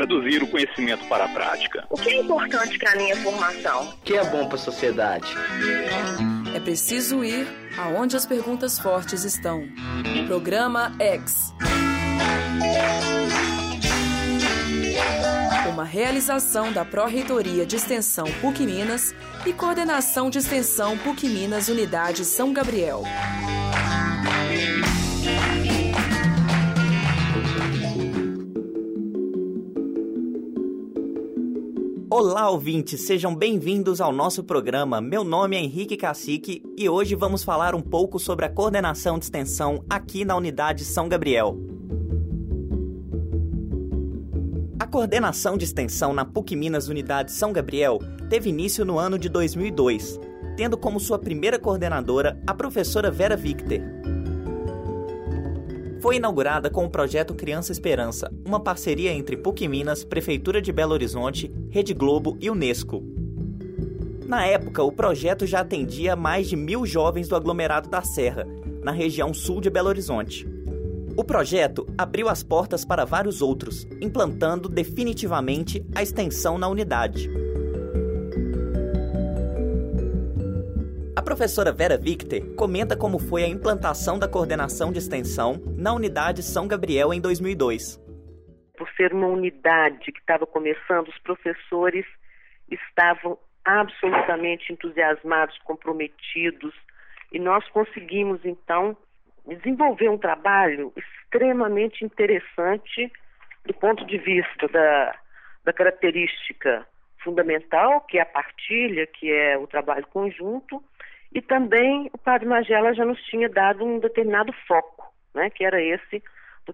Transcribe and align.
traduzir 0.00 0.42
o 0.42 0.46
conhecimento 0.46 1.04
para 1.06 1.24
a 1.24 1.28
prática. 1.28 1.84
O 1.90 1.96
que 1.96 2.08
é 2.08 2.20
importante 2.20 2.78
para 2.78 2.92
a 2.92 2.96
minha 2.96 3.16
formação? 3.16 3.90
O 3.90 3.96
que 4.02 4.14
é 4.14 4.24
bom 4.24 4.46
para 4.46 4.54
a 4.56 4.58
sociedade? 4.58 5.26
É 6.54 6.60
preciso 6.60 7.22
ir 7.22 7.46
aonde 7.76 8.16
as 8.16 8.24
perguntas 8.24 8.78
fortes 8.78 9.24
estão. 9.24 9.62
Programa 10.26 10.92
X. 10.98 11.54
Uma 15.68 15.84
realização 15.84 16.72
da 16.72 16.84
Pró-Reitoria 16.84 17.66
de 17.66 17.76
Extensão 17.76 18.24
PUC 18.40 18.64
Minas 18.64 19.14
e 19.44 19.52
Coordenação 19.52 20.30
de 20.30 20.38
Extensão 20.38 20.96
PUC 20.98 21.28
Minas 21.28 21.68
Unidade 21.68 22.24
São 22.24 22.52
Gabriel. 22.52 23.02
Olá, 32.22 32.50
ouvintes, 32.50 33.00
sejam 33.06 33.34
bem-vindos 33.34 33.98
ao 33.98 34.12
nosso 34.12 34.44
programa. 34.44 35.00
Meu 35.00 35.24
nome 35.24 35.56
é 35.56 35.60
Henrique 35.60 35.96
Cacique 35.96 36.62
e 36.76 36.86
hoje 36.86 37.14
vamos 37.14 37.42
falar 37.42 37.74
um 37.74 37.80
pouco 37.80 38.18
sobre 38.18 38.44
a 38.44 38.50
coordenação 38.50 39.18
de 39.18 39.24
extensão 39.24 39.82
aqui 39.88 40.22
na 40.22 40.36
Unidade 40.36 40.84
São 40.84 41.08
Gabriel. 41.08 41.56
A 44.78 44.86
coordenação 44.86 45.56
de 45.56 45.64
extensão 45.64 46.12
na 46.12 46.26
PUC 46.26 46.54
Minas 46.56 46.88
Unidade 46.88 47.32
São 47.32 47.54
Gabriel 47.54 47.98
teve 48.28 48.50
início 48.50 48.84
no 48.84 48.98
ano 48.98 49.18
de 49.18 49.30
2002, 49.30 50.20
tendo 50.58 50.76
como 50.76 51.00
sua 51.00 51.18
primeira 51.18 51.58
coordenadora 51.58 52.38
a 52.46 52.52
professora 52.52 53.10
Vera 53.10 53.34
Victor 53.34 53.80
foi 56.00 56.16
inaugurada 56.16 56.70
com 56.70 56.84
o 56.84 56.90
projeto 56.90 57.34
Criança 57.34 57.72
Esperança, 57.72 58.32
uma 58.44 58.58
parceria 58.58 59.12
entre 59.12 59.36
PUC 59.36 59.68
Minas, 59.68 60.02
Prefeitura 60.02 60.60
de 60.60 60.72
Belo 60.72 60.92
Horizonte, 60.92 61.52
Rede 61.68 61.92
Globo 61.92 62.38
e 62.40 62.48
Unesco. 62.48 63.02
Na 64.26 64.46
época, 64.46 64.82
o 64.82 64.90
projeto 64.90 65.46
já 65.46 65.60
atendia 65.60 66.16
mais 66.16 66.48
de 66.48 66.56
mil 66.56 66.86
jovens 66.86 67.28
do 67.28 67.36
aglomerado 67.36 67.90
da 67.90 68.00
Serra, 68.00 68.46
na 68.82 68.92
região 68.92 69.34
sul 69.34 69.60
de 69.60 69.68
Belo 69.68 69.88
Horizonte. 69.88 70.48
O 71.16 71.24
projeto 71.24 71.86
abriu 71.98 72.30
as 72.30 72.42
portas 72.42 72.82
para 72.82 73.04
vários 73.04 73.42
outros, 73.42 73.86
implantando 74.00 74.68
definitivamente 74.68 75.84
a 75.94 76.02
extensão 76.02 76.56
na 76.56 76.68
unidade. 76.68 77.28
Professora 81.30 81.70
Vera 81.70 81.96
Victor 81.96 82.40
comenta 82.56 82.98
como 82.98 83.16
foi 83.20 83.44
a 83.44 83.48
implantação 83.48 84.18
da 84.18 84.26
coordenação 84.26 84.90
de 84.90 84.98
extensão 84.98 85.62
na 85.78 85.94
unidade 85.94 86.42
São 86.42 86.66
Gabriel 86.66 87.14
em 87.14 87.20
2002. 87.20 87.98
Por 88.76 88.90
ser 88.96 89.14
uma 89.14 89.28
unidade 89.28 90.10
que 90.10 90.18
estava 90.18 90.44
começando, 90.44 91.06
os 91.06 91.18
professores 91.20 92.04
estavam 92.68 93.38
absolutamente 93.64 94.72
entusiasmados, 94.72 95.56
comprometidos, 95.58 96.74
e 97.30 97.38
nós 97.38 97.64
conseguimos 97.68 98.44
então 98.44 98.96
desenvolver 99.46 100.08
um 100.08 100.18
trabalho 100.18 100.92
extremamente 100.96 102.04
interessante 102.04 103.08
do 103.64 103.74
ponto 103.74 104.04
de 104.04 104.18
vista 104.18 104.66
da, 104.66 105.14
da 105.62 105.72
característica 105.72 106.84
fundamental, 107.22 108.00
que 108.00 108.18
é 108.18 108.22
a 108.22 108.26
partilha, 108.26 109.06
que 109.06 109.30
é 109.30 109.56
o 109.56 109.68
trabalho 109.68 110.08
conjunto, 110.08 110.82
e 111.32 111.40
também 111.40 112.10
o 112.12 112.18
padre 112.18 112.46
Magela 112.46 112.94
já 112.94 113.04
nos 113.04 113.20
tinha 113.24 113.48
dado 113.48 113.84
um 113.84 113.98
determinado 113.98 114.52
foco, 114.66 115.12
né, 115.34 115.50
que 115.50 115.64
era 115.64 115.80
esse 115.82 116.22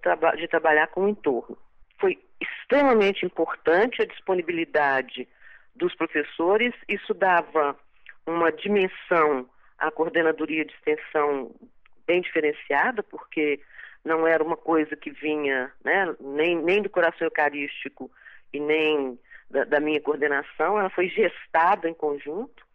traba 0.00 0.36
de 0.36 0.46
trabalhar 0.46 0.88
com 0.88 1.04
o 1.04 1.08
entorno. 1.08 1.56
Foi 1.98 2.18
extremamente 2.38 3.24
importante 3.24 4.02
a 4.02 4.06
disponibilidade 4.06 5.26
dos 5.74 5.94
professores, 5.94 6.74
isso 6.88 7.14
dava 7.14 7.76
uma 8.26 8.50
dimensão 8.52 9.48
à 9.78 9.90
coordenadoria 9.90 10.64
de 10.64 10.72
extensão 10.74 11.54
bem 12.06 12.20
diferenciada, 12.20 13.02
porque 13.02 13.60
não 14.04 14.26
era 14.26 14.42
uma 14.42 14.56
coisa 14.56 14.96
que 14.96 15.10
vinha 15.10 15.72
né, 15.84 16.14
nem, 16.20 16.56
nem 16.56 16.82
do 16.82 16.90
coração 16.90 17.26
eucarístico 17.26 18.10
e 18.52 18.60
nem 18.60 19.18
da, 19.50 19.64
da 19.64 19.80
minha 19.80 20.00
coordenação, 20.00 20.78
ela 20.78 20.90
foi 20.90 21.08
gestada 21.08 21.88
em 21.88 21.94
conjunto. 21.94 22.65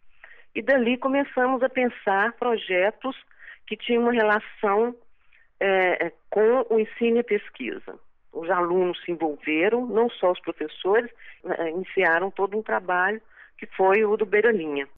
E 0.54 0.60
dali 0.62 0.98
começamos 0.98 1.62
a 1.62 1.68
pensar 1.68 2.32
projetos 2.34 3.16
que 3.66 3.76
tinham 3.76 4.02
uma 4.02 4.12
relação 4.12 4.94
é, 5.58 6.06
é, 6.06 6.12
com 6.28 6.66
o 6.68 6.78
ensino 6.78 7.18
e 7.18 7.22
pesquisa. 7.22 7.98
Os 8.32 8.50
alunos 8.50 9.00
se 9.04 9.12
envolveram, 9.12 9.86
não 9.86 10.10
só 10.10 10.32
os 10.32 10.40
professores, 10.40 11.10
é, 11.44 11.70
iniciaram 11.70 12.30
todo 12.30 12.58
um 12.58 12.62
trabalho 12.62 13.20
que 13.56 13.66
foi 13.66 14.04
o 14.04 14.16
do 14.16 14.26
Beiralinha. 14.26 14.88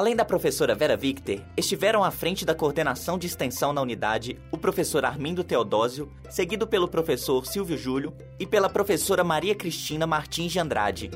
Além 0.00 0.16
da 0.16 0.24
professora 0.24 0.74
Vera 0.74 0.96
Victor, 0.96 1.42
estiveram 1.58 2.02
à 2.02 2.10
frente 2.10 2.42
da 2.42 2.54
coordenação 2.54 3.18
de 3.18 3.26
extensão 3.26 3.70
na 3.70 3.82
unidade 3.82 4.40
o 4.50 4.56
professor 4.56 5.04
Armindo 5.04 5.44
Teodósio, 5.44 6.10
seguido 6.30 6.66
pelo 6.66 6.88
professor 6.88 7.44
Silvio 7.44 7.76
Júlio 7.76 8.14
e 8.38 8.46
pela 8.46 8.70
professora 8.70 9.22
Maria 9.22 9.54
Cristina 9.54 10.06
Martins 10.06 10.52
de 10.52 10.58
Andrade. 10.58 11.10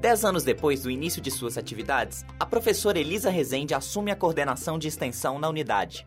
Dez 0.00 0.24
anos 0.24 0.42
depois 0.42 0.82
do 0.82 0.90
início 0.90 1.22
de 1.22 1.30
suas 1.30 1.56
atividades, 1.56 2.24
a 2.36 2.44
professora 2.44 2.98
Elisa 2.98 3.30
Rezende 3.30 3.72
assume 3.72 4.10
a 4.10 4.16
coordenação 4.16 4.80
de 4.80 4.88
extensão 4.88 5.38
na 5.38 5.48
unidade. 5.48 6.04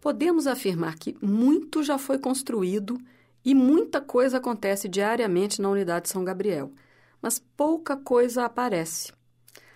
Podemos 0.00 0.46
afirmar 0.46 0.94
que 0.94 1.14
muito 1.20 1.82
já 1.82 1.98
foi 1.98 2.18
construído 2.18 2.96
e 3.44 3.54
muita 3.54 4.00
coisa 4.00 4.38
acontece 4.38 4.88
diariamente 4.88 5.60
na 5.60 5.68
unidade 5.68 6.08
São 6.08 6.24
Gabriel 6.24 6.72
mas 7.22 7.38
pouca 7.38 7.96
coisa 7.96 8.44
aparece. 8.44 9.12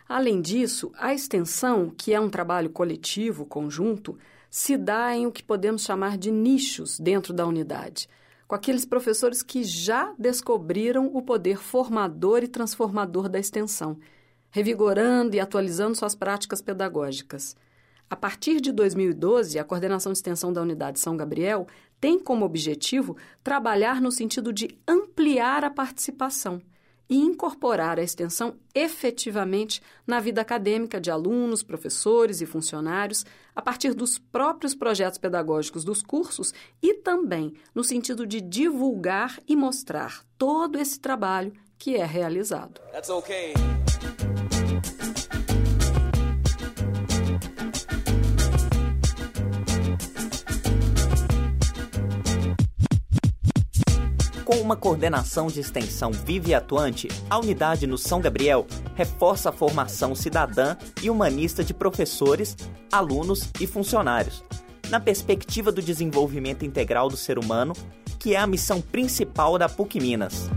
Além 0.09 0.41
disso, 0.41 0.93
a 0.99 1.15
extensão, 1.15 1.91
que 1.91 2.13
é 2.13 2.21
um 2.21 2.29
trabalho 2.29 2.71
coletivo, 2.71 3.47
conjunto, 3.47 4.19
se 4.51 4.77
dá 4.77 5.17
em 5.17 5.27
o 5.27 5.33
que 5.33 5.43
podemos 5.43 5.83
chamar 5.83 6.19
de 6.19 6.31
nichos 6.31 6.99
dentro 6.99 7.33
da 7.33 7.47
unidade, 7.47 8.09
com 8.47 8.55
aqueles 8.55 8.85
professores 8.85 9.43
que 9.43 9.65
já 9.65 10.15
descobriram 10.19 11.11
o 11.13 11.23
poder 11.23 11.59
formador 11.59 12.43
e 12.45 12.49
transformador 12.49 13.29
da 13.29 13.39
extensão, 13.39 13.99
revigorando 14.51 15.35
e 15.35 15.41
atualizando 15.41 15.97
suas 15.97 16.15
práticas 16.15 16.61
pedagógicas. 16.61 17.57
A 18.09 18.15
partir 18.15 18.61
de 18.61 18.71
2012, 18.71 19.59
a 19.59 19.65
coordenação 19.65 20.13
de 20.13 20.19
extensão 20.19 20.53
da 20.53 20.63
Unidade 20.63 21.01
São 21.01 21.17
Gabriel 21.17 21.67
tem 22.01 22.21
como 22.21 22.45
objetivo 22.45 23.17
trabalhar 23.43 24.01
no 24.01 24.13
sentido 24.13 24.53
de 24.53 24.79
ampliar 24.87 25.65
a 25.65 25.71
participação 25.71 26.63
e 27.09 27.17
incorporar 27.17 27.99
a 27.99 28.03
extensão 28.03 28.57
efetivamente 28.75 29.81
na 30.07 30.21
vida 30.21 30.41
acadêmica 30.41 31.01
de 31.01 31.11
alunos, 31.11 31.63
professores 31.63 32.41
e 32.41 32.47
funcionários, 32.47 33.25
a 33.55 33.63
partir 33.63 33.95
dos 33.95 34.19
próprios 34.19 34.75
projetos 34.75 35.19
pedagógicos 35.19 35.85
dos 35.85 36.03
cursos 36.03 36.53
e 36.83 36.95
também 36.95 37.55
no 37.75 37.85
sentido 37.85 38.27
de 38.27 38.41
divulgar 38.41 39.41
e 39.47 39.57
mostrar 39.57 40.25
todo 40.37 40.79
esse 40.79 40.99
trabalho 40.99 41.53
que 41.79 41.97
é 41.97 42.05
realizado. 42.05 42.81
That's 42.93 43.11
okay. 43.11 43.55
Com 54.47 54.59
uma 54.59 54.77
coordenação 54.77 55.49
de 55.49 55.59
extensão 55.59 56.13
viva 56.13 56.51
e 56.51 56.55
atuante, 56.55 57.09
a 57.29 57.37
unidade 57.37 57.85
no 57.85 57.99
São 57.99 58.21
Gabriel 58.21 58.65
reforça 58.95 59.49
a 59.49 59.53
formação 59.53 60.15
cidadã 60.15 60.77
e 61.03 61.11
humanista 61.11 61.65
de 61.65 61.75
professores, 61.75 62.57
alunos 62.93 63.51
e 63.61 63.67
funcionários, 63.67 64.45
na 64.89 65.01
perspectiva 65.01 65.73
do 65.73 65.83
desenvolvimento 65.83 66.65
integral 66.65 67.09
do 67.09 67.17
ser 67.17 67.41
humano, 67.41 67.73
que 68.21 68.37
é 68.37 68.39
a 68.39 68.47
missão 68.47 68.81
principal 68.81 69.59
da 69.59 69.69
PUC 69.69 69.99
Minas. 69.99 70.49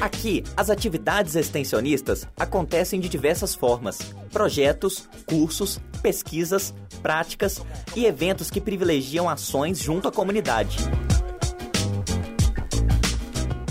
Aqui, 0.00 0.44
as 0.56 0.70
atividades 0.70 1.34
extensionistas 1.34 2.28
acontecem 2.38 3.00
de 3.00 3.08
diversas 3.08 3.56
formas: 3.56 3.98
projetos, 4.30 5.08
cursos, 5.26 5.80
pesquisas, 6.02 6.74
práticas 7.04 7.60
e 7.94 8.06
eventos 8.06 8.50
que 8.50 8.62
privilegiam 8.62 9.28
ações 9.28 9.78
junto 9.78 10.08
à 10.08 10.10
comunidade. 10.10 10.78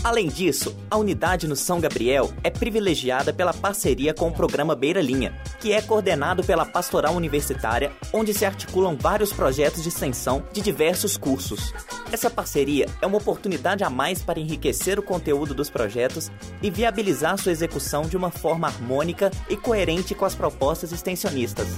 Além 0.04 0.28
disso, 0.28 0.76
a 0.92 0.98
unidade 0.98 1.48
no 1.48 1.56
São 1.56 1.80
Gabriel 1.80 2.32
é 2.44 2.50
privilegiada 2.52 3.34
pela 3.34 3.54
parceria 3.54 4.14
com 4.14 4.28
o 4.28 4.34
programa 4.34 4.76
Beira 4.76 5.02
Linha, 5.02 5.34
que 5.62 5.72
é 5.72 5.82
coordenado 5.82 6.44
pela 6.44 6.66
Pastoral 6.66 7.16
Universitária, 7.16 7.92
onde 8.12 8.34
se 8.34 8.46
articulam 8.46 8.98
vários 8.98 9.32
projetos 9.32 9.82
de 9.82 9.90
extensão 9.90 10.44
de 10.52 10.62
diversos 10.62 11.16
cursos. 11.16 11.74
Essa 12.12 12.30
parceria 12.30 12.86
é 13.02 13.08
uma 13.08 13.18
oportunidade 13.18 13.84
a 13.84 13.90
mais 13.90 14.22
para 14.22 14.42
enriquecer 14.42 15.00
o 15.00 15.04
conteúdo 15.04 15.54
dos 15.54 15.70
projetos 15.70 16.30
e 16.62 16.70
viabilizar 16.70 17.38
sua 17.38 17.54
execução 17.54 18.04
de 18.04 18.18
uma 18.18 18.30
forma 18.30 18.68
harmônica 18.68 19.32
e 19.50 19.56
coerente 19.56 20.14
com 20.14 20.26
as 20.26 20.36
propostas 20.36 20.92
extensionistas. 20.92 21.70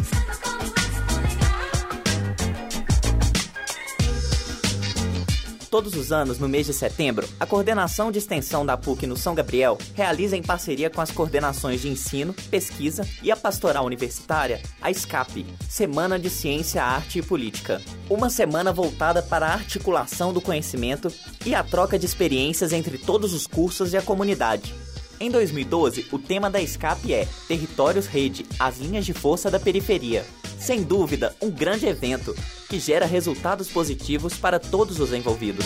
Todos 5.75 5.93
os 5.95 6.13
anos, 6.13 6.39
no 6.39 6.47
mês 6.47 6.67
de 6.67 6.73
setembro, 6.73 7.27
a 7.37 7.45
coordenação 7.45 8.09
de 8.09 8.17
extensão 8.17 8.65
da 8.65 8.77
PUC 8.77 9.05
no 9.05 9.17
São 9.17 9.35
Gabriel 9.35 9.77
realiza 9.93 10.37
em 10.37 10.41
parceria 10.41 10.89
com 10.89 11.01
as 11.01 11.11
coordenações 11.11 11.81
de 11.81 11.89
ensino, 11.89 12.33
pesquisa 12.49 13.05
e 13.21 13.29
a 13.29 13.35
pastoral 13.35 13.85
universitária 13.85 14.61
a 14.81 14.89
SCAP, 14.93 15.45
Semana 15.67 16.17
de 16.17 16.29
Ciência, 16.29 16.81
Arte 16.81 17.19
e 17.19 17.21
Política. 17.21 17.81
Uma 18.09 18.29
semana 18.29 18.71
voltada 18.71 19.21
para 19.21 19.47
a 19.47 19.53
articulação 19.53 20.31
do 20.31 20.39
conhecimento 20.39 21.11
e 21.45 21.53
a 21.53 21.61
troca 21.61 21.99
de 21.99 22.05
experiências 22.05 22.71
entre 22.71 22.97
todos 22.97 23.33
os 23.33 23.45
cursos 23.45 23.91
e 23.91 23.97
a 23.97 24.01
comunidade. 24.01 24.73
Em 25.19 25.29
2012, 25.29 26.07
o 26.09 26.17
tema 26.17 26.49
da 26.49 26.65
SCAP 26.65 27.13
é 27.13 27.27
Territórios 27.49 28.05
Rede, 28.05 28.45
as 28.57 28.77
linhas 28.77 29.05
de 29.05 29.11
força 29.11 29.51
da 29.51 29.59
periferia. 29.59 30.25
Sem 30.59 30.83
dúvida, 30.83 31.35
um 31.41 31.51
grande 31.51 31.85
evento 31.85 32.35
que 32.69 32.79
gera 32.79 33.05
resultados 33.05 33.69
positivos 33.69 34.37
para 34.37 34.59
todos 34.59 34.99
os 34.99 35.13
envolvidos. 35.13 35.65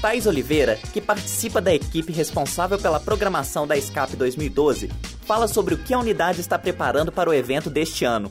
Thais 0.00 0.26
Oliveira, 0.26 0.78
que 0.92 1.00
participa 1.00 1.60
da 1.60 1.74
equipe 1.74 2.12
responsável 2.12 2.78
pela 2.78 3.00
programação 3.00 3.66
da 3.66 3.74
SCAP 3.80 4.16
2012, 4.16 4.90
fala 5.22 5.48
sobre 5.48 5.74
o 5.74 5.78
que 5.78 5.94
a 5.94 5.98
unidade 5.98 6.40
está 6.40 6.58
preparando 6.58 7.10
para 7.10 7.30
o 7.30 7.34
evento 7.34 7.70
deste 7.70 8.04
ano. 8.04 8.30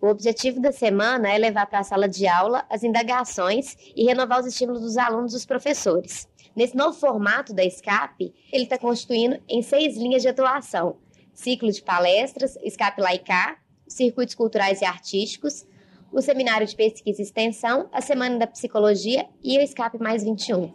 O 0.00 0.08
objetivo 0.08 0.60
da 0.60 0.72
semana 0.72 1.32
é 1.32 1.38
levar 1.38 1.66
para 1.66 1.78
a 1.78 1.84
sala 1.84 2.06
de 2.06 2.28
aula 2.28 2.66
as 2.68 2.84
indagações 2.84 3.76
e 3.96 4.04
renovar 4.04 4.40
os 4.40 4.46
estímulos 4.46 4.82
dos 4.82 4.98
alunos 4.98 5.32
e 5.32 5.36
dos 5.36 5.46
professores. 5.46 6.28
Nesse 6.54 6.76
novo 6.76 6.98
formato 6.98 7.54
da 7.54 7.68
SCAP, 7.68 8.32
ele 8.52 8.64
está 8.64 8.78
constituindo 8.78 9.38
em 9.48 9.62
seis 9.62 9.96
linhas 9.96 10.22
de 10.22 10.28
atuação: 10.28 10.96
ciclo 11.36 11.70
de 11.70 11.82
palestras, 11.82 12.56
SCAP 12.66 12.98
Laicá, 13.00 13.58
circuitos 13.86 14.34
culturais 14.34 14.80
e 14.80 14.84
artísticos, 14.84 15.64
o 16.10 16.20
seminário 16.22 16.66
de 16.66 16.74
pesquisa 16.74 17.20
e 17.20 17.24
extensão, 17.24 17.88
a 17.92 18.00
Semana 18.00 18.38
da 18.38 18.46
Psicologia 18.46 19.26
e 19.44 19.62
o 19.62 19.68
SCAP 19.68 19.98
Mais 20.00 20.24
21. 20.24 20.72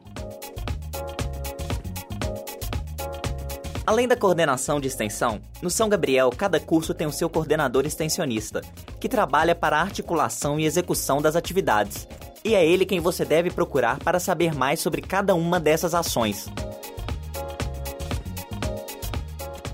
Além 3.85 4.07
da 4.07 4.15
coordenação 4.15 4.79
de 4.79 4.87
extensão, 4.87 5.41
no 5.61 5.69
São 5.69 5.89
Gabriel 5.89 6.29
cada 6.29 6.59
curso 6.59 6.93
tem 6.93 7.07
o 7.07 7.11
seu 7.11 7.27
coordenador 7.27 7.85
extensionista, 7.85 8.61
que 8.99 9.09
trabalha 9.09 9.55
para 9.55 9.77
a 9.77 9.81
articulação 9.81 10.59
e 10.59 10.65
execução 10.65 11.21
das 11.21 11.35
atividades, 11.35 12.07
e 12.45 12.53
é 12.53 12.65
ele 12.65 12.85
quem 12.85 12.99
você 12.99 13.25
deve 13.25 13.49
procurar 13.49 13.97
para 13.99 14.19
saber 14.19 14.53
mais 14.53 14.79
sobre 14.79 15.01
cada 15.01 15.33
uma 15.33 15.59
dessas 15.59 15.95
ações. 15.95 16.47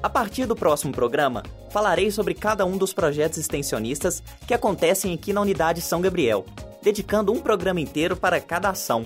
A 0.02 0.10
partir 0.10 0.46
do 0.46 0.56
próximo 0.56 0.94
programa, 0.94 1.44
falarei 1.72 2.12
sobre 2.12 2.34
cada 2.34 2.66
um 2.66 2.78
dos 2.78 2.94
projetos 2.94 3.38
extensionistas 3.38 4.22
que 4.46 4.54
acontecem 4.54 5.14
aqui 5.14 5.34
na 5.34 5.42
Unidade 5.42 5.82
São 5.82 6.02
Gabriel, 6.02 6.46
dedicando 6.84 7.34
um 7.34 7.40
programa 7.40 7.82
inteiro 7.82 8.16
para 8.16 8.40
cada 8.40 8.70
ação. 8.70 9.06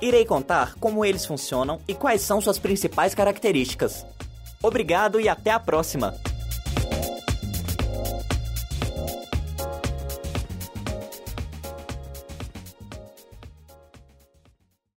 Irei 0.00 0.24
contar 0.24 0.74
como 0.80 1.04
eles 1.04 1.24
funcionam 1.24 1.80
e 1.86 1.94
quais 1.94 2.22
são 2.22 2.40
suas 2.40 2.58
principais 2.58 3.14
características. 3.14 4.04
Obrigado 4.60 5.20
e 5.20 5.28
até 5.28 5.52
a 5.52 5.60
próxima! 5.60 6.14